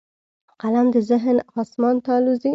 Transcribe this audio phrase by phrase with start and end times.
[0.61, 2.49] قلم د ذهن اسمان ته الوزي